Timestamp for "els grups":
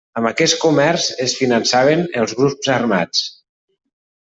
2.25-2.77